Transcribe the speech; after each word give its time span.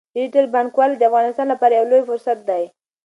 ډیجیټل 0.15 0.45
بانکوالي 0.53 0.95
د 0.97 1.03
افغانستان 1.09 1.47
لپاره 1.53 1.73
یو 1.73 1.89
لوی 1.91 2.03
فرصت 2.09 2.37
دی۔ 2.49 2.63